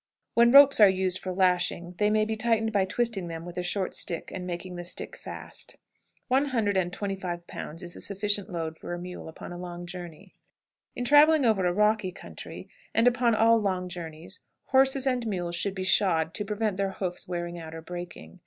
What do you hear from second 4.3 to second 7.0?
and making the stick fast. One hundred and